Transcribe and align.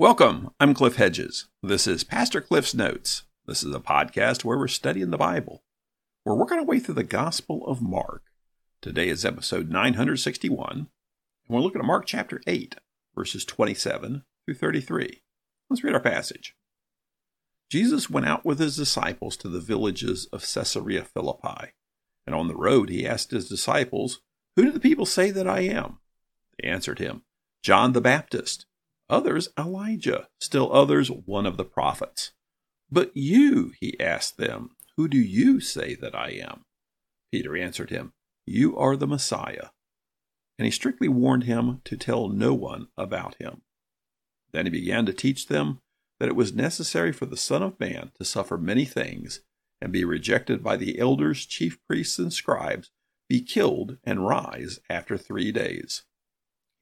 Welcome. 0.00 0.48
I'm 0.58 0.72
Cliff 0.72 0.96
Hedges. 0.96 1.48
This 1.62 1.86
is 1.86 2.04
Pastor 2.04 2.40
Cliff's 2.40 2.72
Notes. 2.72 3.24
This 3.44 3.62
is 3.62 3.74
a 3.74 3.80
podcast 3.80 4.46
where 4.46 4.56
we're 4.56 4.66
studying 4.66 5.10
the 5.10 5.18
Bible. 5.18 5.62
We're 6.24 6.38
working 6.38 6.58
our 6.58 6.64
way 6.64 6.80
through 6.80 6.94
the 6.94 7.04
Gospel 7.04 7.66
of 7.66 7.82
Mark. 7.82 8.22
Today 8.80 9.10
is 9.10 9.26
episode 9.26 9.68
961, 9.68 10.70
and 10.70 10.88
we're 11.50 11.60
looking 11.60 11.82
at 11.82 11.86
Mark 11.86 12.06
chapter 12.06 12.40
8, 12.46 12.76
verses 13.14 13.44
27 13.44 14.24
through 14.46 14.54
33. 14.54 15.20
Let's 15.68 15.84
read 15.84 15.92
our 15.92 16.00
passage. 16.00 16.56
Jesus 17.70 18.08
went 18.08 18.26
out 18.26 18.42
with 18.42 18.58
his 18.58 18.76
disciples 18.76 19.36
to 19.36 19.48
the 19.48 19.60
villages 19.60 20.26
of 20.32 20.50
Caesarea 20.50 21.04
Philippi, 21.04 21.74
and 22.24 22.34
on 22.34 22.48
the 22.48 22.56
road 22.56 22.88
he 22.88 23.06
asked 23.06 23.32
his 23.32 23.50
disciples, 23.50 24.22
Who 24.56 24.64
do 24.64 24.72
the 24.72 24.80
people 24.80 25.04
say 25.04 25.30
that 25.30 25.46
I 25.46 25.60
am? 25.60 25.98
They 26.58 26.70
answered 26.70 27.00
him, 27.00 27.24
John 27.62 27.92
the 27.92 28.00
Baptist 28.00 28.64
others 29.10 29.48
Elijah, 29.58 30.28
still 30.40 30.72
others 30.72 31.10
one 31.10 31.46
of 31.46 31.56
the 31.56 31.64
prophets. 31.64 32.32
But 32.90 33.10
you, 33.14 33.72
he 33.78 33.98
asked 34.00 34.36
them, 34.36 34.70
who 34.96 35.08
do 35.08 35.18
you 35.18 35.60
say 35.60 35.94
that 35.94 36.14
I 36.14 36.30
am? 36.30 36.64
Peter 37.32 37.56
answered 37.56 37.88
him, 37.88 38.12
You 38.44 38.76
are 38.76 38.96
the 38.96 39.06
Messiah. 39.06 39.68
And 40.58 40.66
he 40.66 40.70
strictly 40.70 41.08
warned 41.08 41.44
him 41.44 41.80
to 41.84 41.96
tell 41.96 42.28
no 42.28 42.52
one 42.52 42.88
about 42.98 43.36
him. 43.36 43.62
Then 44.52 44.66
he 44.66 44.70
began 44.70 45.06
to 45.06 45.14
teach 45.14 45.46
them 45.46 45.80
that 46.18 46.28
it 46.28 46.36
was 46.36 46.52
necessary 46.52 47.12
for 47.12 47.24
the 47.24 47.36
Son 47.38 47.62
of 47.62 47.80
Man 47.80 48.12
to 48.18 48.26
suffer 48.26 48.58
many 48.58 48.84
things, 48.84 49.40
and 49.80 49.90
be 49.90 50.04
rejected 50.04 50.62
by 50.62 50.76
the 50.76 50.98
elders, 50.98 51.46
chief 51.46 51.78
priests, 51.88 52.18
and 52.18 52.30
scribes, 52.30 52.90
be 53.26 53.40
killed, 53.40 53.96
and 54.04 54.26
rise 54.26 54.80
after 54.90 55.16
three 55.16 55.50
days. 55.50 56.02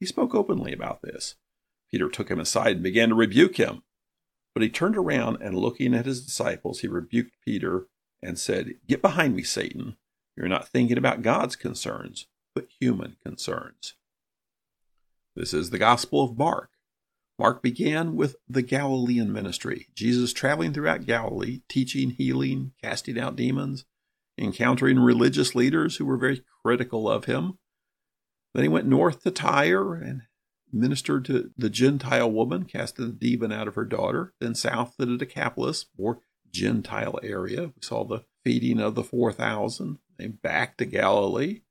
He 0.01 0.05
spoke 0.05 0.35
openly 0.35 0.73
about 0.73 1.01
this 1.01 1.35
Peter 1.91 2.09
took 2.09 2.29
him 2.29 2.39
aside 2.39 2.75
and 2.75 2.83
began 2.83 3.09
to 3.09 3.15
rebuke 3.15 3.57
him. 3.57 3.83
But 4.53 4.63
he 4.63 4.69
turned 4.69 4.97
around 4.97 5.37
and 5.41 5.57
looking 5.57 5.93
at 5.93 6.05
his 6.05 6.25
disciples, 6.25 6.79
he 6.79 6.87
rebuked 6.87 7.35
Peter 7.45 7.87
and 8.21 8.37
said, 8.37 8.75
Get 8.87 9.01
behind 9.01 9.35
me, 9.35 9.43
Satan. 9.43 9.97
You're 10.35 10.47
not 10.47 10.67
thinking 10.67 10.97
about 10.97 11.21
God's 11.21 11.55
concerns, 11.55 12.27
but 12.53 12.67
human 12.79 13.17
concerns. 13.23 13.95
This 15.35 15.53
is 15.53 15.69
the 15.69 15.77
Gospel 15.77 16.23
of 16.23 16.37
Mark. 16.37 16.71
Mark 17.37 17.63
began 17.63 18.15
with 18.15 18.35
the 18.49 18.61
Galilean 18.61 19.31
ministry, 19.31 19.87
Jesus 19.95 20.33
traveling 20.33 20.73
throughout 20.73 21.05
Galilee, 21.05 21.61
teaching, 21.69 22.09
healing, 22.09 22.73
casting 22.83 23.17
out 23.17 23.37
demons, 23.37 23.85
encountering 24.37 24.99
religious 24.99 25.55
leaders 25.55 25.95
who 25.95 26.05
were 26.05 26.17
very 26.17 26.43
critical 26.61 27.09
of 27.09 27.25
him. 27.25 27.57
Then 28.53 28.63
he 28.63 28.69
went 28.69 28.87
north 28.87 29.23
to 29.23 29.31
Tyre 29.31 29.93
and 29.93 30.23
ministered 30.71 31.25
to 31.25 31.51
the 31.57 31.69
Gentile 31.69 32.31
woman, 32.31 32.65
casting 32.65 33.05
the 33.07 33.11
demon 33.11 33.51
out 33.51 33.67
of 33.67 33.75
her 33.75 33.85
daughter, 33.85 34.33
then 34.39 34.55
south 34.55 34.95
to 34.97 35.05
the 35.05 35.17
Decapolis, 35.17 35.85
more 35.97 36.19
Gentile 36.51 37.19
area. 37.23 37.67
We 37.67 37.81
saw 37.81 38.03
the 38.03 38.23
feeding 38.43 38.79
of 38.79 38.95
the 38.95 39.03
4,000, 39.03 39.99
then 40.17 40.39
back 40.41 40.77
to 40.77 40.85
Galilee, 40.85 41.61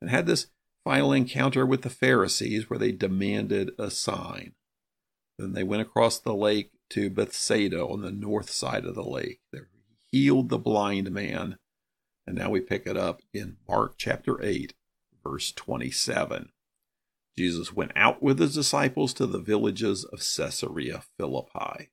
and 0.00 0.10
had 0.10 0.26
this 0.26 0.46
final 0.84 1.12
encounter 1.12 1.64
with 1.64 1.82
the 1.82 1.90
Pharisees 1.90 2.68
where 2.68 2.78
they 2.78 2.92
demanded 2.92 3.72
a 3.78 3.90
sign. 3.90 4.52
Then 5.38 5.52
they 5.52 5.62
went 5.62 5.82
across 5.82 6.18
the 6.18 6.34
lake 6.34 6.70
to 6.90 7.10
Bethsaida 7.10 7.84
on 7.84 8.02
the 8.02 8.10
north 8.10 8.50
side 8.50 8.84
of 8.84 8.94
the 8.94 9.04
lake. 9.04 9.40
They 9.52 9.60
healed 10.10 10.48
the 10.48 10.58
blind 10.58 11.10
man. 11.10 11.56
And 12.26 12.36
now 12.36 12.50
we 12.50 12.60
pick 12.60 12.86
it 12.86 12.96
up 12.96 13.22
in 13.32 13.56
Mark 13.68 13.94
chapter 13.96 14.42
8, 14.42 14.74
verse 15.24 15.52
27. 15.52 16.50
Jesus 17.36 17.72
went 17.72 17.92
out 17.96 18.22
with 18.22 18.38
his 18.38 18.54
disciples 18.54 19.14
to 19.14 19.26
the 19.26 19.38
villages 19.38 20.04
of 20.04 20.20
Caesarea 20.20 21.02
Philippi. 21.16 21.90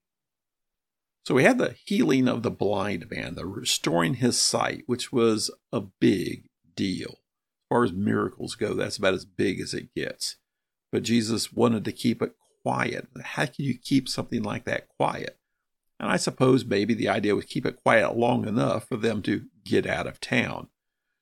So 1.25 1.35
we 1.35 1.43
had 1.43 1.57
the 1.57 1.75
healing 1.85 2.27
of 2.27 2.43
the 2.43 2.51
blind 2.51 3.05
man, 3.09 3.35
the 3.35 3.45
restoring 3.45 4.15
his 4.15 4.39
sight, 4.39 4.83
which 4.87 5.11
was 5.11 5.51
a 5.71 5.81
big 5.81 6.49
deal. 6.75 7.09
As 7.11 7.69
far 7.69 7.83
as 7.83 7.93
miracles 7.93 8.55
go, 8.55 8.73
that's 8.73 8.97
about 8.97 9.13
as 9.13 9.25
big 9.25 9.61
as 9.61 9.73
it 9.73 9.93
gets. 9.95 10.37
But 10.91 11.03
Jesus 11.03 11.53
wanted 11.53 11.85
to 11.85 11.91
keep 11.91 12.21
it 12.21 12.33
quiet. 12.63 13.07
How 13.21 13.45
can 13.45 13.65
you 13.65 13.77
keep 13.77 14.09
something 14.09 14.41
like 14.41 14.65
that 14.65 14.87
quiet? 14.97 15.37
And 15.99 16.09
I 16.09 16.17
suppose 16.17 16.65
maybe 16.65 16.93
the 16.93 17.09
idea 17.09 17.35
was 17.35 17.45
keep 17.45 17.65
it 17.65 17.83
quiet 17.83 18.17
long 18.17 18.47
enough 18.47 18.87
for 18.87 18.97
them 18.97 19.21
to 19.23 19.43
get 19.63 19.85
out 19.85 20.07
of 20.07 20.19
town. 20.19 20.69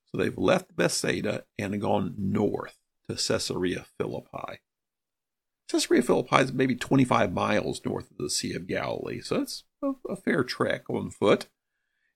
So 0.06 0.18
they've 0.18 0.38
left 0.38 0.76
Bethsaida 0.76 1.44
and 1.60 1.82
gone 1.82 2.16
north 2.18 2.78
to 3.10 3.16
Caesarea 3.16 3.86
Philippi. 3.98 4.60
Caesarea 5.70 6.02
Philippi 6.02 6.38
is 6.38 6.54
maybe 6.54 6.76
25 6.76 7.34
miles 7.34 7.82
north 7.86 8.10
of 8.12 8.18
the 8.18 8.30
Sea 8.30 8.54
of 8.54 8.68
Galilee, 8.68 9.22
so 9.22 9.42
it's 9.42 9.64
a, 9.84 9.94
a 10.10 10.16
fair 10.16 10.44
trek 10.44 10.90
on 10.90 11.10
foot. 11.10 11.48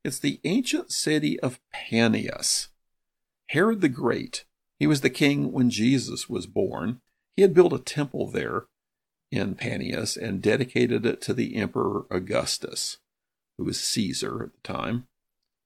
It's 0.03 0.19
the 0.19 0.40
ancient 0.44 0.91
city 0.91 1.40
of 1.40 1.59
Panias. 1.74 2.69
Herod 3.50 3.81
the 3.81 3.90
Great, 3.90 4.46
he 4.80 4.88
was 4.88 5.01
the 5.01 5.09
king 5.09 5.51
when 5.51 5.69
Jesus 5.69 6.30
was 6.30 6.47
born. 6.47 7.01
He 7.35 7.41
had 7.41 7.53
built 7.53 7.74
a 7.74 7.80
temple 7.80 8.31
there 8.31 8.66
in 9.31 9.56
Panias 9.56 10.18
and 10.18 10.41
dedicated 10.41 11.06
it 11.06 11.22
to 11.22 11.34
the 11.34 11.56
Emperor 11.56 12.06
Augustus, 12.09 12.97
who 13.57 13.66
was 13.66 13.80
Caesar 13.80 14.44
at 14.44 14.53
the 14.53 14.62
time. 14.63 15.07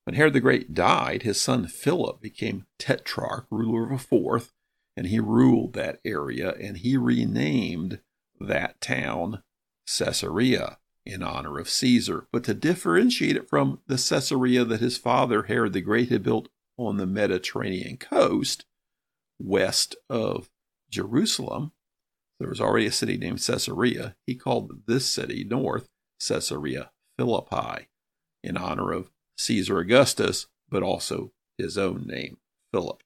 When 0.06 0.16
Herod 0.16 0.34
the 0.34 0.40
Great 0.40 0.74
died, 0.74 1.24
his 1.24 1.40
son 1.40 1.68
Philip 1.68 2.22
became 2.22 2.66
tetrarch, 2.78 3.46
ruler 3.50 3.85
of 3.85 3.91
a 3.91 3.97
fourth, 3.97 4.52
and 4.97 5.07
he 5.07 5.19
ruled 5.19 5.73
that 5.73 6.00
area 6.06 6.53
and 6.53 6.78
he 6.78 6.97
renamed 6.97 8.00
that 8.39 8.79
town 8.81 9.44
Caesarea 9.85 10.78
in 11.06 11.22
honor 11.22 11.59
of 11.59 11.69
Caesar. 11.69 12.28
But 12.31 12.44
to 12.45 12.53
differentiate 12.53 13.35
it 13.35 13.50
from 13.50 13.81
the 13.88 13.97
Caesarea 13.97 14.66
that 14.66 14.79
his 14.79 14.97
father 14.97 15.44
Herod 15.44 15.73
the 15.73 15.81
Great 15.81 16.09
had 16.09 16.23
built 16.23 16.50
on 16.78 16.97
the 16.97 17.05
Mediterranean 17.05 17.97
coast 17.97 18.66
west 19.39 19.95
of 20.09 20.50
Jerusalem, 20.89 21.72
there 22.39 22.50
was 22.50 22.61
already 22.61 22.85
a 22.85 22.91
city 22.91 23.17
named 23.17 23.45
Caesarea. 23.45 24.16
He 24.25 24.35
called 24.35 24.85
this 24.88 25.05
city 25.05 25.44
north 25.44 25.89
Caesarea 26.25 26.91
Philippi 27.17 27.88
in 28.44 28.57
honor 28.57 28.91
of 28.91 29.11
Caesar 29.38 29.79
Augustus, 29.79 30.47
but 30.69 30.84
also 30.84 31.31
his 31.57 31.78
own 31.78 32.05
name, 32.05 32.38
Philip. 32.72 33.01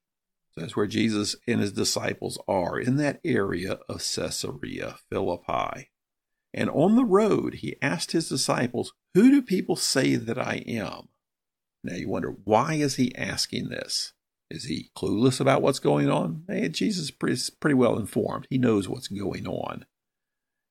That's 0.60 0.76
where 0.76 0.88
Jesus 0.88 1.38
and 1.48 1.62
his 1.62 1.72
disciples 1.72 2.38
are, 2.48 2.78
in 2.78 2.98
that 2.98 3.22
area 3.24 3.80
of 3.88 4.00
Caesarea 4.00 4.98
Philippi. 5.10 5.90
And 6.54 6.70
on 6.70 6.96
the 6.96 7.06
road, 7.06 7.56
he 7.56 7.78
asked 7.82 8.12
his 8.12 8.28
disciples, 8.28 8.94
Who 9.14 9.32
do 9.32 9.42
people 9.42 9.78
say 9.78 10.16
that 10.16 10.38
I 10.38 10.64
am? 10.68 11.10
Now 11.84 11.96
you 11.96 12.10
wonder, 12.10 12.36
why 12.44 12.74
is 12.74 12.96
he 12.98 13.16
asking 13.16 13.70
this? 13.70 14.14
Is 14.52 14.66
he 14.66 14.90
clueless 14.98 15.40
about 15.40 15.62
what's 15.62 15.80
going 15.80 16.10
on? 16.10 16.44
Hey, 16.48 16.68
Jesus 16.68 17.12
is 17.22 17.50
pretty 17.50 17.76
well 17.76 17.98
informed. 17.98 18.48
He 18.50 18.58
knows 18.58 18.90
what's 18.90 19.08
going 19.08 19.48
on. 19.48 19.86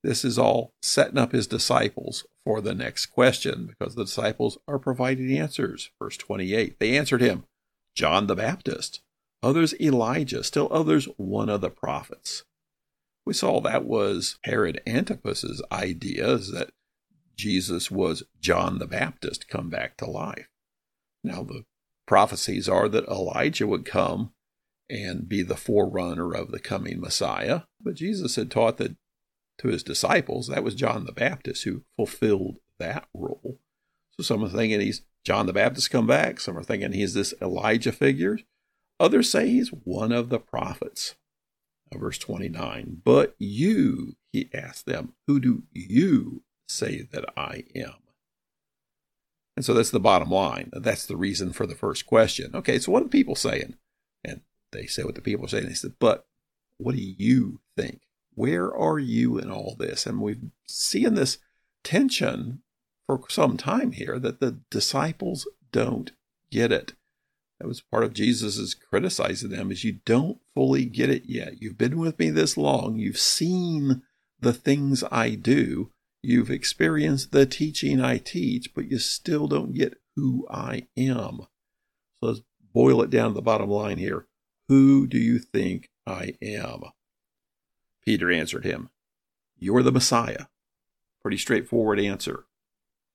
This 0.05 0.25
is 0.25 0.38
all 0.38 0.75
setting 0.82 1.19
up 1.19 1.32
his 1.32 1.47
disciples 1.47 2.26
for 2.44 2.60
the 2.60 2.75
next 2.75 3.06
question 3.06 3.66
because 3.66 3.94
the 3.94 4.05
disciples 4.05 4.59
are 4.69 4.78
providing 4.78 5.37
answers. 5.37 5.91
Verse 5.99 6.16
28 6.16 6.78
They 6.78 6.97
answered 6.99 7.22
him, 7.22 7.44
John 7.94 8.26
the 8.26 8.37
Baptist 8.37 9.00
others 9.43 9.75
Elijah, 9.81 10.43
still 10.43 10.69
others 10.71 11.06
one 11.16 11.49
of 11.49 11.60
the 11.60 11.71
prophets. 11.71 12.44
We 13.25 13.34
saw 13.34 13.60
that 13.60 13.84
was 13.84 14.38
Herod 14.44 14.81
Antipas's 14.87 15.62
idea 15.71 16.28
is 16.28 16.50
that 16.53 16.71
Jesus 17.37 17.91
was 17.91 18.25
John 18.41 18.78
the 18.78 18.87
Baptist 18.87 19.49
come 19.49 19.69
back 19.69 19.97
to 19.99 20.06
life. 20.06 20.49
Now 21.22 21.43
the 21.43 21.65
prophecies 22.06 22.69
are 22.69 22.88
that 22.88 23.06
Elijah 23.06 23.67
would 23.67 23.85
come 23.85 24.32
and 24.90 25.29
be 25.29 25.43
the 25.43 25.56
forerunner 25.56 26.32
of 26.32 26.50
the 26.50 26.58
coming 26.58 27.00
Messiah, 27.00 27.62
but 27.81 27.94
Jesus 27.94 28.37
had 28.37 28.50
taught 28.50 28.79
that 28.79 28.96
to 29.58 29.69
his 29.69 29.82
disciples 29.82 30.49
that 30.49 30.64
was 30.64 30.75
John 30.75 31.05
the 31.05 31.12
Baptist 31.12 31.64
who 31.64 31.82
fulfilled 31.96 32.58
that 32.79 33.08
role. 33.12 33.58
So 34.12 34.23
some 34.23 34.43
are 34.44 34.49
thinking 34.49 34.81
he's 34.81 35.02
John 35.25 35.46
the 35.46 35.52
Baptist 35.52 35.91
come 35.91 36.06
back, 36.06 36.41
some 36.41 36.56
are 36.56 36.62
thinking 36.62 36.93
he's 36.93 37.14
this 37.14 37.34
Elijah 37.43 37.93
figure. 37.93 38.38
Others 39.00 39.30
say 39.30 39.48
he's 39.48 39.68
one 39.68 40.12
of 40.12 40.28
the 40.28 40.38
prophets. 40.38 41.14
Uh, 41.94 41.98
verse 41.98 42.18
29 42.18 43.02
But 43.04 43.34
you, 43.38 44.16
he 44.32 44.50
asked 44.52 44.86
them, 44.86 45.14
who 45.26 45.40
do 45.40 45.62
you 45.72 46.42
say 46.68 47.08
that 47.12 47.24
I 47.36 47.64
am? 47.74 47.94
And 49.56 49.64
so 49.64 49.74
that's 49.74 49.90
the 49.90 50.00
bottom 50.00 50.30
line. 50.30 50.70
That's 50.72 51.06
the 51.06 51.16
reason 51.16 51.52
for 51.52 51.66
the 51.66 51.74
first 51.74 52.06
question. 52.06 52.52
Okay, 52.54 52.78
so 52.78 52.92
what 52.92 53.02
are 53.02 53.08
people 53.08 53.34
saying? 53.34 53.74
And 54.24 54.42
they 54.70 54.86
say 54.86 55.02
what 55.02 55.16
the 55.16 55.20
people 55.20 55.46
are 55.46 55.48
saying. 55.48 55.66
They 55.66 55.74
said, 55.74 55.94
But 55.98 56.26
what 56.76 56.94
do 56.94 57.02
you 57.02 57.60
think? 57.76 58.02
Where 58.34 58.72
are 58.72 59.00
you 59.00 59.36
in 59.36 59.50
all 59.50 59.74
this? 59.76 60.06
And 60.06 60.20
we've 60.20 60.44
seen 60.68 61.14
this 61.14 61.38
tension 61.82 62.62
for 63.06 63.20
some 63.28 63.56
time 63.56 63.92
here 63.92 64.18
that 64.20 64.38
the 64.38 64.60
disciples 64.70 65.48
don't 65.72 66.12
get 66.52 66.70
it. 66.70 66.92
That 67.60 67.66
was 67.66 67.81
part 67.81 68.05
of 68.05 68.14
Jesus's 68.14 68.75
criticizing 68.75 69.50
them 69.50 69.72
is 69.72 69.82
you 69.82 69.99
don't 70.05 70.38
fully 70.55 70.84
get 70.84 71.10
it 71.10 71.25
yet. 71.26 71.60
You've 71.60 71.78
been 71.78 71.99
with 71.99 72.19
me 72.19 72.31
this 72.31 72.56
long. 72.56 72.96
You've 72.96 73.19
seen 73.19 74.02
the 74.40 74.52
things 74.52 75.02
I 75.10 75.31
do. 75.31 75.90
You've 76.22 76.50
experienced 76.50 77.32
the 77.32 77.46
teaching 77.46 78.00
I 78.00 78.19
teach, 78.19 78.75
but 78.75 78.90
you 78.90 78.99
still 78.99 79.49
don't 79.49 79.75
get 79.75 80.00
who 80.14 80.46
I 80.49 80.87
am. 80.96 81.46
So 82.20 82.26
let's 82.26 82.40
boil 82.72 83.02
it 83.02 83.10
down 83.10 83.31
to 83.31 83.34
the 83.34 83.43
bottom 83.43 83.70
line 83.70 83.99
here. 83.99 84.26
Who 84.69 85.06
do 85.06 85.19
you 85.19 85.38
think 85.38 85.90
I 86.06 86.34
am? 86.43 86.82
Peter 88.05 88.31
answered 88.31 88.64
him, 88.64 88.90
You're 89.58 89.82
the 89.82 89.93
Messiah. 89.93 90.46
Pretty 91.22 91.38
straightforward 91.38 91.99
answer. 91.99 92.44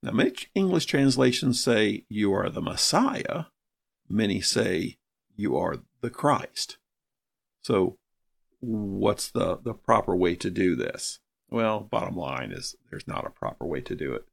Now, 0.02 0.12
many 0.12 0.34
English 0.54 0.86
translations 0.86 1.64
say 1.64 2.06
you 2.10 2.34
are 2.34 2.50
the 2.50 2.62
Messiah. 2.62 3.46
Many 4.10 4.42
say 4.42 4.98
you 5.36 5.58
are 5.58 5.78
the 6.02 6.10
Christ. 6.10 6.78
So, 7.62 7.98
what's 8.60 9.30
the, 9.30 9.58
the 9.58 9.74
proper 9.74 10.16
way 10.16 10.36
to 10.36 10.50
do 10.50 10.76
this? 10.76 11.20
Well, 11.50 11.82
bottom 11.82 12.16
line 12.16 12.52
is 12.52 12.76
there's 12.90 13.08
not 13.08 13.26
a 13.26 13.30
proper 13.30 13.66
way 13.66 13.82
to 13.82 13.96
do 13.96 14.14
it. 14.14 14.26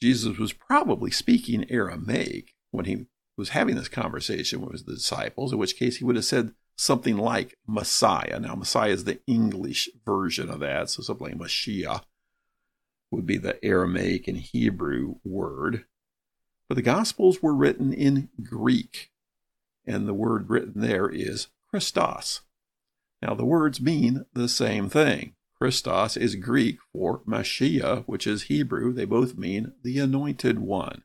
Jesus 0.00 0.38
was 0.38 0.52
probably 0.52 1.10
speaking 1.10 1.70
Aramaic 1.70 2.54
when 2.70 2.84
he 2.84 3.06
was 3.36 3.50
having 3.50 3.76
this 3.76 3.88
conversation 3.88 4.60
with 4.60 4.86
the 4.86 4.94
disciples, 4.94 5.52
in 5.52 5.58
which 5.58 5.76
case 5.76 5.96
he 5.96 6.04
would 6.04 6.16
have 6.16 6.24
said 6.24 6.52
something 6.76 7.16
like 7.16 7.56
Messiah. 7.66 8.38
Now, 8.40 8.54
Messiah 8.54 8.90
is 8.90 9.04
the 9.04 9.20
English 9.26 9.88
version 10.04 10.48
of 10.48 10.60
that, 10.60 10.90
so 10.90 11.02
something 11.02 11.26
like 11.26 11.38
Mashiach 11.38 12.02
would 13.10 13.26
be 13.26 13.38
the 13.38 13.62
Aramaic 13.64 14.28
and 14.28 14.36
Hebrew 14.36 15.16
word. 15.24 15.84
But 16.68 16.76
the 16.76 16.82
Gospels 16.82 17.42
were 17.42 17.54
written 17.54 17.92
in 17.92 18.28
Greek, 18.42 19.10
and 19.86 20.06
the 20.06 20.14
word 20.14 20.50
written 20.50 20.82
there 20.82 21.08
is 21.08 21.48
Christos. 21.70 22.42
Now, 23.22 23.34
the 23.34 23.44
words 23.44 23.80
mean 23.80 24.26
the 24.34 24.48
same 24.48 24.88
thing. 24.88 25.34
Christos 25.58 26.16
is 26.16 26.36
Greek 26.36 26.78
for 26.92 27.20
Mashiach, 27.26 28.04
which 28.04 28.26
is 28.26 28.44
Hebrew. 28.44 28.92
They 28.92 29.06
both 29.06 29.36
mean 29.36 29.72
the 29.82 29.98
anointed 29.98 30.60
one. 30.60 31.02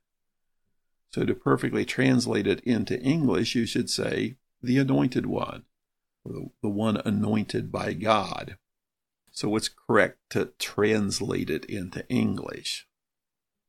So, 1.12 1.25
to 1.25 1.33
perfectly 1.33 1.86
translate 1.86 2.45
it 2.45 2.59
into 2.62 3.00
English, 3.00 3.56
you 3.56 3.66
should 3.66 3.89
say 3.89 4.36
the 4.62 4.77
anointed 4.77 5.25
one, 5.25 5.63
the, 6.25 6.69
one 6.69 6.98
anointed 6.98 7.71
by 7.71 7.94
God. 7.94 8.57
So, 9.31 9.50
what's 9.50 9.69
correct 9.69 10.19
to 10.31 10.51
translate 10.59 11.50
it 11.50 11.66
into 11.66 12.07
English? 12.09 12.88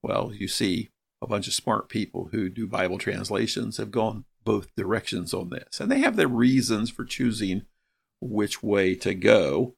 Well, 0.03 0.33
you 0.35 0.49
see, 0.49 0.91
a 1.25 1.27
bunch 1.27 1.49
of 1.49 1.55
smart 1.55 1.89
people 1.89 2.29
who 2.33 2.49
do 2.49 2.67
Bible 2.67 2.99
translations 2.99 3.79
have 3.79 3.91
gone 3.91 4.25
both 4.45 4.75
directions 4.77 5.33
on 5.33 5.49
this, 5.49 5.81
and 5.81 5.91
they 5.91 6.01
have 6.01 6.17
their 6.17 6.29
reasons 6.29 6.91
for 6.91 7.05
choosing 7.05 7.63
which 8.21 8.63
way 8.63 8.95
to 8.95 9.15
go, 9.15 9.75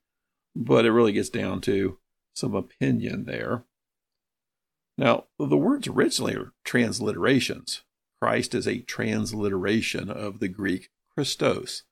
but 0.55 0.85
it 0.85 0.93
really 0.93 1.13
gets 1.13 1.31
down 1.31 1.61
to 1.63 1.99
some 2.35 2.55
opinion 2.55 3.25
there. 3.25 3.65
Now, 4.99 5.25
the 5.39 5.57
words 5.57 5.87
originally 5.87 6.35
are 6.35 6.53
transliterations. 6.65 7.83
Christ 8.21 8.55
is 8.55 8.67
a 8.67 8.81
transliteration 8.81 10.11
of 10.11 10.41
the 10.41 10.49
Greek 10.49 10.91
Christos. 11.15 11.85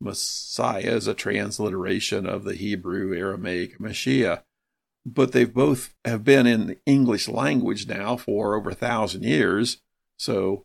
Messiah 0.00 0.96
is 0.96 1.06
a 1.06 1.14
transliteration 1.14 2.26
of 2.26 2.44
the 2.44 2.54
Hebrew 2.54 3.16
Aramaic 3.16 3.78
Mashiach. 3.78 4.42
But 5.04 5.32
they've 5.32 5.52
both 5.52 5.94
have 6.04 6.24
been 6.24 6.46
in 6.46 6.66
the 6.66 6.78
English 6.86 7.28
language 7.28 7.88
now 7.88 8.16
for 8.16 8.54
over 8.54 8.70
a 8.70 8.74
thousand 8.74 9.24
years. 9.24 9.78
So 10.16 10.64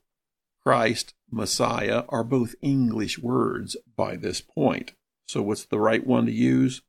Christ, 0.63 1.13
Messiah 1.31 2.03
are 2.09 2.23
both 2.23 2.55
English 2.61 3.17
words 3.17 3.75
by 3.95 4.15
this 4.15 4.41
point. 4.41 4.93
So 5.27 5.41
what's 5.41 5.65
the 5.65 5.79
right 5.79 6.05
one 6.05 6.25
to 6.25 6.31
use? 6.31 6.81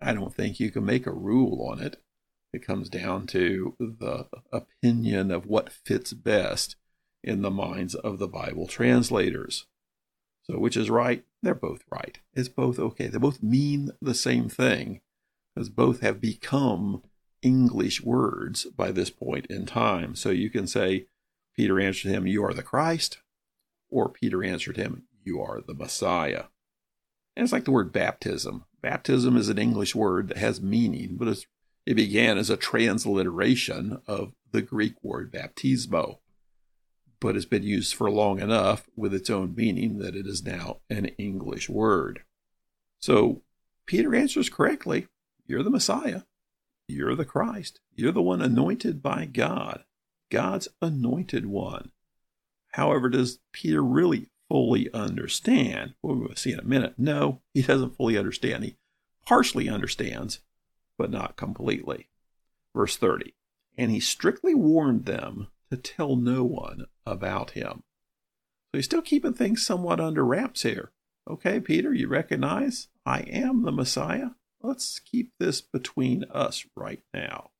I 0.00 0.12
don't 0.12 0.34
think 0.34 0.60
you 0.60 0.70
can 0.70 0.84
make 0.84 1.06
a 1.06 1.12
rule 1.12 1.66
on 1.70 1.80
it. 1.80 2.02
It 2.52 2.64
comes 2.64 2.88
down 2.88 3.26
to 3.28 3.74
the 3.78 4.28
opinion 4.52 5.30
of 5.30 5.46
what 5.46 5.72
fits 5.72 6.12
best 6.12 6.76
in 7.22 7.42
the 7.42 7.50
minds 7.50 7.94
of 7.94 8.18
the 8.18 8.28
Bible 8.28 8.66
translators. 8.66 9.66
So, 10.42 10.58
which 10.58 10.76
is 10.76 10.88
right? 10.88 11.24
They're 11.42 11.54
both 11.54 11.82
right. 11.90 12.18
It's 12.34 12.48
both 12.48 12.78
okay. 12.78 13.08
They 13.08 13.18
both 13.18 13.42
mean 13.42 13.90
the 14.00 14.14
same 14.14 14.48
thing, 14.48 15.00
because 15.56 15.70
both 15.70 16.00
have 16.00 16.20
become 16.20 17.02
English 17.40 18.02
words 18.02 18.66
by 18.76 18.92
this 18.92 19.08
point 19.08 19.46
in 19.46 19.64
time. 19.64 20.14
So 20.14 20.28
you 20.28 20.50
can 20.50 20.66
say, 20.66 21.06
Peter 21.56 21.80
answered 21.80 22.10
him, 22.10 22.26
You 22.26 22.44
are 22.44 22.52
the 22.52 22.62
Christ, 22.62 23.18
or 23.88 24.10
Peter 24.10 24.44
answered 24.44 24.76
him, 24.76 25.04
You 25.24 25.40
are 25.40 25.62
the 25.66 25.72
Messiah. 25.72 26.44
And 27.34 27.42
it's 27.42 27.54
like 27.54 27.64
the 27.64 27.70
word 27.70 27.90
baptism. 27.90 28.66
Baptism 28.82 29.36
is 29.36 29.48
an 29.48 29.58
English 29.58 29.94
word 29.94 30.28
that 30.28 30.36
has 30.36 30.60
meaning, 30.60 31.16
but 31.16 31.46
it 31.86 31.94
began 31.94 32.36
as 32.36 32.50
a 32.50 32.56
transliteration 32.58 34.02
of 34.06 34.34
the 34.52 34.62
Greek 34.62 35.02
word 35.02 35.32
baptismo, 35.32 36.18
but 37.18 37.34
has 37.34 37.46
been 37.46 37.62
used 37.62 37.94
for 37.94 38.10
long 38.10 38.40
enough 38.40 38.90
with 38.94 39.14
its 39.14 39.30
own 39.30 39.54
meaning 39.54 39.98
that 39.98 40.14
it 40.16 40.26
is 40.26 40.44
now 40.44 40.80
an 40.90 41.06
English 41.18 41.70
word. 41.70 42.24
So 42.98 43.42
Peter 43.86 44.14
answers 44.14 44.50
correctly 44.50 45.06
You're 45.46 45.62
the 45.62 45.70
Messiah. 45.70 46.22
You're 46.88 47.14
the 47.14 47.24
Christ. 47.24 47.80
You're 47.94 48.12
the 48.12 48.22
one 48.22 48.42
anointed 48.42 49.02
by 49.02 49.26
God, 49.26 49.84
God's 50.30 50.68
anointed 50.80 51.46
one. 51.46 51.92
However, 52.72 53.08
does 53.08 53.38
Peter 53.52 53.82
really 53.82 54.28
fully 54.48 54.92
understand? 54.92 55.94
Well, 56.02 56.28
see 56.36 56.52
in 56.52 56.58
a 56.58 56.64
minute. 56.64 56.94
No, 56.98 57.42
he 57.54 57.62
doesn't 57.62 57.96
fully 57.96 58.18
understand. 58.18 58.64
He 58.64 58.76
partially 59.24 59.68
understands, 59.68 60.40
but 60.98 61.10
not 61.10 61.36
completely. 61.36 62.08
Verse 62.74 62.96
30 62.96 63.34
And 63.78 63.90
he 63.90 64.00
strictly 64.00 64.54
warned 64.54 65.06
them 65.06 65.48
to 65.70 65.76
tell 65.76 66.16
no 66.16 66.44
one 66.44 66.86
about 67.04 67.52
him. 67.52 67.82
So 68.70 68.78
he's 68.78 68.84
still 68.84 69.02
keeping 69.02 69.34
things 69.34 69.64
somewhat 69.64 70.00
under 70.00 70.24
wraps 70.24 70.62
here. 70.62 70.92
Okay, 71.28 71.58
Peter, 71.58 71.92
you 71.92 72.08
recognize 72.08 72.88
I 73.04 73.20
am 73.20 73.62
the 73.62 73.72
Messiah? 73.72 74.30
Let's 74.66 74.98
keep 74.98 75.30
this 75.38 75.60
between 75.60 76.24
us 76.24 76.66
right 76.74 77.02
now. 77.14 77.50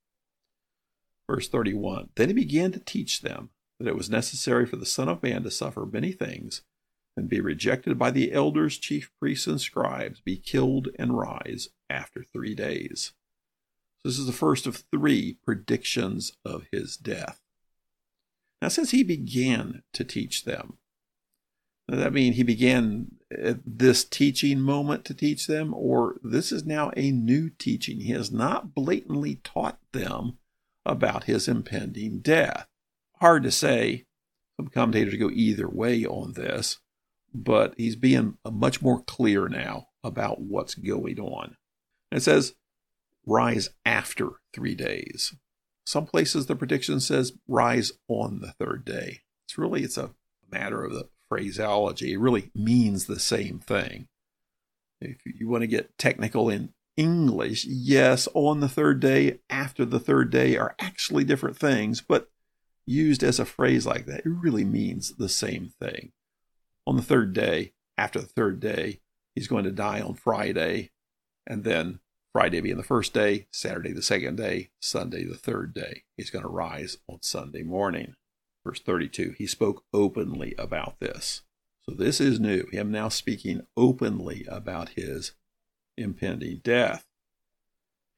Verse 1.30 1.48
31 1.48 2.08
Then 2.16 2.28
he 2.28 2.34
began 2.34 2.72
to 2.72 2.80
teach 2.80 3.20
them 3.20 3.50
that 3.78 3.86
it 3.86 3.94
was 3.94 4.10
necessary 4.10 4.66
for 4.66 4.74
the 4.74 4.84
Son 4.84 5.08
of 5.08 5.22
Man 5.22 5.44
to 5.44 5.50
suffer 5.52 5.86
many 5.86 6.10
things, 6.10 6.62
and 7.16 7.28
be 7.28 7.40
rejected 7.40 7.96
by 7.96 8.10
the 8.10 8.32
elders, 8.32 8.76
chief 8.76 9.12
priests, 9.20 9.46
and 9.46 9.60
scribes, 9.60 10.20
be 10.20 10.36
killed, 10.36 10.88
and 10.98 11.16
rise 11.16 11.68
after 11.88 12.24
three 12.24 12.56
days. 12.56 13.12
So 13.98 14.08
This 14.08 14.18
is 14.18 14.26
the 14.26 14.32
first 14.32 14.66
of 14.66 14.82
three 14.90 15.38
predictions 15.44 16.32
of 16.44 16.64
his 16.72 16.96
death. 16.96 17.40
Now, 18.60 18.68
since 18.68 18.90
he 18.90 19.04
began 19.04 19.84
to 19.92 20.02
teach 20.02 20.44
them. 20.44 20.78
Does 21.88 22.00
that 22.00 22.12
mean 22.12 22.32
he 22.32 22.42
began 22.42 23.12
at 23.30 23.58
this 23.64 24.04
teaching 24.04 24.60
moment 24.60 25.04
to 25.04 25.14
teach 25.14 25.46
them, 25.46 25.72
or 25.72 26.16
this 26.22 26.50
is 26.50 26.64
now 26.64 26.90
a 26.96 27.12
new 27.12 27.48
teaching? 27.48 28.00
He 28.00 28.12
has 28.12 28.32
not 28.32 28.74
blatantly 28.74 29.36
taught 29.44 29.78
them 29.92 30.38
about 30.84 31.24
his 31.24 31.46
impending 31.48 32.20
death. 32.20 32.66
Hard 33.20 33.44
to 33.44 33.50
say. 33.50 34.04
Some 34.56 34.68
commentators 34.68 35.14
go 35.14 35.30
either 35.30 35.68
way 35.68 36.04
on 36.06 36.32
this, 36.32 36.78
but 37.34 37.74
he's 37.76 37.94
being 37.96 38.38
uh, 38.44 38.50
much 38.50 38.80
more 38.80 39.02
clear 39.02 39.48
now 39.48 39.88
about 40.02 40.40
what's 40.40 40.74
going 40.74 41.20
on. 41.20 41.56
It 42.10 42.20
says, 42.20 42.54
rise 43.26 43.68
after 43.84 44.30
three 44.54 44.74
days. 44.74 45.34
Some 45.84 46.06
places 46.06 46.46
the 46.46 46.56
prediction 46.56 47.00
says 47.00 47.32
rise 47.46 47.92
on 48.08 48.40
the 48.40 48.52
third 48.52 48.84
day. 48.84 49.20
It's 49.46 49.58
really 49.58 49.82
it's 49.82 49.98
a 49.98 50.14
matter 50.50 50.82
of 50.82 50.92
the 50.92 51.08
phraseology. 51.28 52.12
It 52.12 52.20
really 52.20 52.50
means 52.54 53.06
the 53.06 53.20
same 53.20 53.58
thing. 53.58 54.08
If 55.00 55.18
you 55.24 55.48
want 55.48 55.62
to 55.62 55.66
get 55.66 55.98
technical 55.98 56.48
in 56.48 56.72
English, 56.96 57.64
yes, 57.66 58.28
on 58.34 58.60
the 58.60 58.68
third 58.68 59.00
day, 59.00 59.40
after 59.50 59.84
the 59.84 60.00
third 60.00 60.30
day 60.30 60.56
are 60.56 60.74
actually 60.78 61.24
different 61.24 61.58
things, 61.58 62.00
but 62.00 62.30
used 62.86 63.22
as 63.22 63.38
a 63.38 63.44
phrase 63.44 63.86
like 63.86 64.06
that, 64.06 64.20
it 64.20 64.26
really 64.26 64.64
means 64.64 65.16
the 65.16 65.28
same 65.28 65.72
thing. 65.80 66.12
On 66.86 66.96
the 66.96 67.02
third 67.02 67.32
day, 67.32 67.72
after 67.98 68.20
the 68.20 68.26
third 68.26 68.60
day, 68.60 69.00
he's 69.34 69.48
going 69.48 69.64
to 69.64 69.72
die 69.72 70.00
on 70.00 70.14
Friday, 70.14 70.90
and 71.46 71.64
then 71.64 72.00
Friday 72.32 72.60
being 72.60 72.76
the 72.76 72.82
first 72.82 73.12
day, 73.12 73.46
Saturday 73.50 73.92
the 73.92 74.02
second 74.02 74.36
day, 74.36 74.70
Sunday 74.80 75.24
the 75.24 75.36
third 75.36 75.74
day. 75.74 76.04
He's 76.16 76.30
going 76.30 76.42
to 76.42 76.50
rise 76.50 76.98
on 77.08 77.22
Sunday 77.22 77.62
morning. 77.62 78.14
Verse 78.66 78.80
32, 78.80 79.36
he 79.38 79.46
spoke 79.46 79.84
openly 79.94 80.52
about 80.58 80.98
this. 80.98 81.42
So 81.88 81.94
this 81.94 82.20
is 82.20 82.40
new, 82.40 82.66
him 82.72 82.90
now 82.90 83.08
speaking 83.08 83.60
openly 83.76 84.44
about 84.48 84.88
his 84.96 85.34
impending 85.96 86.62
death. 86.64 87.06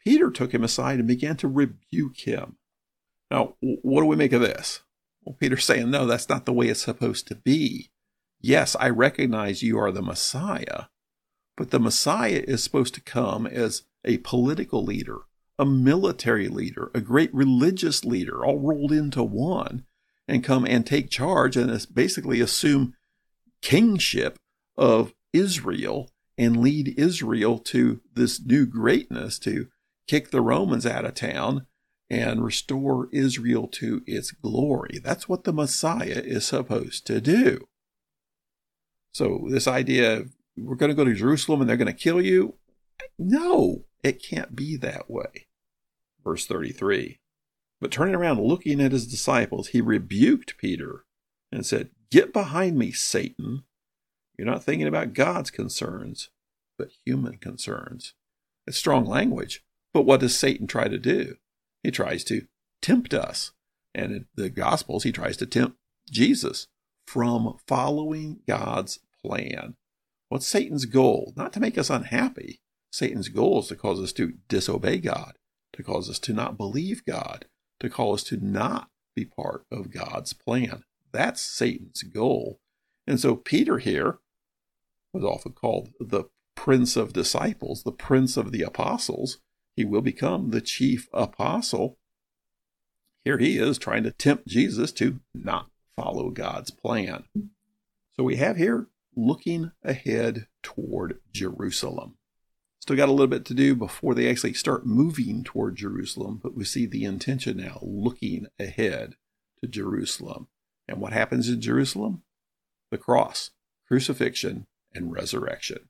Peter 0.02 0.30
took 0.30 0.54
him 0.54 0.64
aside 0.64 1.00
and 1.00 1.06
began 1.06 1.36
to 1.36 1.48
rebuke 1.48 2.20
him. 2.20 2.56
Now, 3.30 3.56
what 3.60 4.00
do 4.00 4.06
we 4.06 4.16
make 4.16 4.32
of 4.32 4.40
this? 4.40 4.80
Well, 5.22 5.36
Peter's 5.38 5.66
saying, 5.66 5.90
no, 5.90 6.06
that's 6.06 6.30
not 6.30 6.46
the 6.46 6.54
way 6.54 6.68
it's 6.68 6.80
supposed 6.80 7.28
to 7.28 7.34
be. 7.34 7.90
Yes, 8.40 8.74
I 8.80 8.88
recognize 8.88 9.62
you 9.62 9.78
are 9.78 9.92
the 9.92 10.00
Messiah, 10.00 10.84
but 11.58 11.72
the 11.72 11.78
Messiah 11.78 12.42
is 12.48 12.64
supposed 12.64 12.94
to 12.94 13.02
come 13.02 13.46
as 13.46 13.82
a 14.02 14.16
political 14.18 14.82
leader, 14.82 15.18
a 15.58 15.66
military 15.66 16.48
leader, 16.48 16.90
a 16.94 17.02
great 17.02 17.34
religious 17.34 18.02
leader, 18.02 18.46
all 18.46 18.58
rolled 18.58 18.92
into 18.92 19.22
one, 19.22 19.84
and 20.28 20.44
come 20.44 20.66
and 20.66 20.86
take 20.86 21.10
charge 21.10 21.56
and 21.56 21.86
basically 21.92 22.40
assume 22.40 22.94
kingship 23.62 24.38
of 24.76 25.14
Israel 25.32 26.10
and 26.36 26.60
lead 26.60 26.94
Israel 26.98 27.58
to 27.58 28.00
this 28.14 28.40
new 28.40 28.66
greatness 28.66 29.38
to 29.40 29.68
kick 30.06 30.30
the 30.30 30.40
Romans 30.40 30.86
out 30.86 31.04
of 31.04 31.14
town 31.14 31.66
and 32.10 32.44
restore 32.44 33.08
Israel 33.12 33.66
to 33.66 34.02
its 34.06 34.30
glory. 34.30 35.00
That's 35.02 35.28
what 35.28 35.44
the 35.44 35.52
Messiah 35.52 36.22
is 36.24 36.46
supposed 36.46 37.06
to 37.06 37.20
do. 37.20 37.66
So, 39.12 39.46
this 39.50 39.66
idea 39.66 40.18
of 40.18 40.36
we're 40.56 40.76
going 40.76 40.90
to 40.90 40.96
go 40.96 41.04
to 41.04 41.14
Jerusalem 41.14 41.60
and 41.60 41.68
they're 41.68 41.76
going 41.76 41.86
to 41.86 41.92
kill 41.92 42.20
you, 42.20 42.54
no, 43.18 43.84
it 44.02 44.22
can't 44.22 44.54
be 44.54 44.76
that 44.76 45.10
way. 45.10 45.46
Verse 46.24 46.46
33 46.46 47.20
But 47.80 47.92
turning 47.92 48.14
around, 48.14 48.40
looking 48.40 48.80
at 48.80 48.92
his 48.92 49.06
disciples, 49.06 49.68
he 49.68 49.80
rebuked 49.80 50.58
Peter 50.58 51.04
and 51.52 51.64
said, 51.64 51.90
Get 52.10 52.32
behind 52.32 52.76
me, 52.76 52.90
Satan. 52.92 53.64
You're 54.36 54.46
not 54.46 54.64
thinking 54.64 54.86
about 54.86 55.14
God's 55.14 55.50
concerns, 55.50 56.30
but 56.78 56.90
human 57.04 57.38
concerns. 57.38 58.14
It's 58.66 58.78
strong 58.78 59.04
language, 59.04 59.62
but 59.92 60.02
what 60.02 60.20
does 60.20 60.38
Satan 60.38 60.66
try 60.66 60.88
to 60.88 60.98
do? 60.98 61.36
He 61.82 61.90
tries 61.90 62.24
to 62.24 62.46
tempt 62.82 63.14
us. 63.14 63.52
And 63.94 64.12
in 64.12 64.26
the 64.34 64.50
Gospels, 64.50 65.04
he 65.04 65.12
tries 65.12 65.36
to 65.38 65.46
tempt 65.46 65.76
Jesus 66.10 66.68
from 67.06 67.56
following 67.66 68.40
God's 68.46 69.00
plan. 69.24 69.74
What's 70.28 70.46
Satan's 70.46 70.84
goal? 70.84 71.32
Not 71.36 71.52
to 71.54 71.60
make 71.60 71.78
us 71.78 71.90
unhappy. 71.90 72.60
Satan's 72.92 73.28
goal 73.28 73.60
is 73.60 73.68
to 73.68 73.76
cause 73.76 74.00
us 74.00 74.12
to 74.14 74.34
disobey 74.48 74.98
God, 74.98 75.38
to 75.72 75.82
cause 75.82 76.08
us 76.10 76.18
to 76.20 76.32
not 76.32 76.58
believe 76.58 77.04
God, 77.06 77.46
to 77.80 77.90
cause 77.90 78.22
us 78.22 78.28
to 78.28 78.44
not 78.44 78.90
be 79.14 79.24
part 79.24 79.64
of 79.70 79.90
God's 79.90 80.32
plan. 80.32 80.84
That's 81.12 81.42
Satan's 81.42 82.02
goal. 82.02 82.60
And 83.06 83.18
so 83.18 83.36
Peter 83.36 83.78
here 83.78 84.18
was 85.12 85.24
often 85.24 85.52
called 85.52 85.90
the 85.98 86.24
prince 86.54 86.96
of 86.96 87.12
disciples, 87.12 87.82
the 87.82 87.92
prince 87.92 88.36
of 88.36 88.52
the 88.52 88.62
apostles. 88.62 89.38
He 89.76 89.84
will 89.84 90.02
become 90.02 90.50
the 90.50 90.60
chief 90.60 91.08
apostle. 91.12 91.98
Here 93.24 93.38
he 93.38 93.58
is 93.58 93.78
trying 93.78 94.02
to 94.04 94.10
tempt 94.10 94.46
Jesus 94.46 94.92
to 94.92 95.20
not 95.34 95.70
follow 95.96 96.30
God's 96.30 96.70
plan. 96.70 97.24
So 98.16 98.24
we 98.24 98.36
have 98.36 98.56
here 98.56 98.88
looking 99.16 99.72
ahead 99.82 100.46
toward 100.62 101.20
Jerusalem. 101.32 102.16
Still 102.80 102.96
got 102.96 103.08
a 103.08 103.12
little 103.12 103.26
bit 103.26 103.44
to 103.46 103.54
do 103.54 103.74
before 103.74 104.14
they 104.14 104.30
actually 104.30 104.54
start 104.54 104.86
moving 104.86 105.44
toward 105.44 105.76
Jerusalem, 105.76 106.40
but 106.42 106.54
we 106.54 106.64
see 106.64 106.86
the 106.86 107.04
intention 107.04 107.58
now 107.58 107.80
looking 107.82 108.46
ahead 108.58 109.14
to 109.60 109.68
Jerusalem. 109.68 110.48
And 110.86 111.00
what 111.00 111.12
happens 111.12 111.48
in 111.48 111.60
Jerusalem? 111.60 112.22
The 112.90 112.98
cross, 112.98 113.50
crucifixion, 113.86 114.66
and 114.94 115.12
resurrection. 115.12 115.88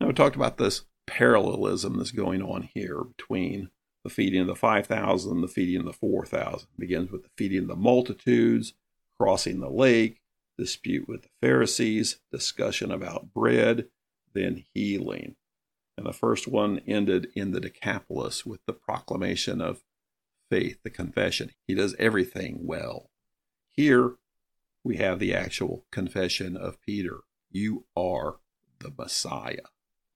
Now, 0.00 0.08
we 0.08 0.12
talked 0.12 0.36
about 0.36 0.56
this 0.58 0.82
parallelism 1.06 1.98
that's 1.98 2.10
going 2.10 2.42
on 2.42 2.68
here 2.74 3.02
between 3.04 3.70
the 4.02 4.10
feeding 4.10 4.40
of 4.40 4.46
the 4.46 4.56
5,000 4.56 5.30
and 5.30 5.42
the 5.42 5.48
feeding 5.48 5.80
of 5.80 5.86
the 5.86 5.92
4,000. 5.92 6.68
It 6.72 6.80
begins 6.80 7.10
with 7.10 7.22
the 7.22 7.30
feeding 7.36 7.60
of 7.60 7.68
the 7.68 7.76
multitudes, 7.76 8.74
crossing 9.18 9.60
the 9.60 9.70
lake, 9.70 10.20
dispute 10.58 11.08
with 11.08 11.22
the 11.22 11.28
Pharisees, 11.40 12.18
discussion 12.32 12.90
about 12.90 13.32
bread, 13.32 13.86
then 14.32 14.64
healing. 14.74 15.36
And 15.96 16.06
the 16.06 16.12
first 16.12 16.48
one 16.48 16.80
ended 16.86 17.28
in 17.34 17.52
the 17.52 17.60
Decapolis 17.60 18.44
with 18.44 18.64
the 18.66 18.72
proclamation 18.72 19.60
of 19.60 19.84
faith, 20.50 20.82
the 20.82 20.90
confession. 20.90 21.52
He 21.66 21.74
does 21.74 21.94
everything 21.98 22.66
well. 22.66 23.10
Here 23.70 24.16
we 24.82 24.96
have 24.96 25.18
the 25.18 25.34
actual 25.34 25.86
confession 25.90 26.56
of 26.56 26.80
Peter 26.80 27.20
You 27.50 27.86
are 27.96 28.36
the 28.80 28.92
Messiah. 28.96 29.68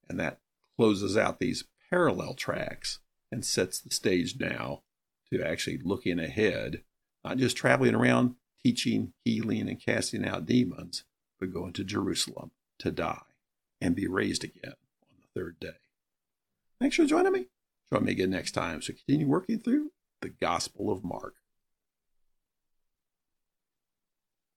And 0.09 0.19
that 0.19 0.41
closes 0.77 1.17
out 1.17 1.39
these 1.39 1.65
parallel 1.91 2.35
tracks 2.35 2.99
and 3.31 3.45
sets 3.45 3.81
the 3.81 3.91
stage 3.91 4.39
now 4.39 4.83
to 5.33 5.43
actually 5.43 5.79
looking 5.79 6.19
ahead, 6.19 6.83
not 7.25 7.39
just 7.39 7.57
traveling 7.57 7.95
around 7.95 8.35
teaching, 8.63 9.13
healing, 9.25 9.69
and 9.69 9.81
casting 9.81 10.25
out 10.25 10.47
demons, 10.47 11.05
but 11.39 11.53
going 11.53 11.73
to 11.75 11.85
Jerusalem 11.85 12.51
to 12.79 12.91
die 12.91 13.23
and 13.81 13.95
be 13.95 14.07
raised 14.07 14.45
again 14.45 14.75
third 15.39 15.61
day. 15.61 15.77
Thanks 16.81 16.97
for 16.97 17.07
joining 17.07 17.33
me. 17.33 17.47
Join 17.93 18.05
me 18.05 18.13
again 18.13 18.31
next 18.31 18.53
time 18.53 18.81
we 18.81 18.95
continue 18.95 19.29
working 19.29 19.61
through 19.61 19.93
the 20.21 20.31
Gospel 20.31 20.91
of 20.91 21.05
Mark. 21.05 21.35